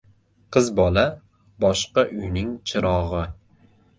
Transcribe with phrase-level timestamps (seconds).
[0.55, 1.03] •Qiz bola―
[1.65, 3.23] boshqa uyning chirog‘i.